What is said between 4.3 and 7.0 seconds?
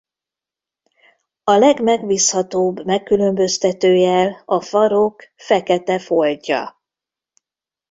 a farok fekete foltja.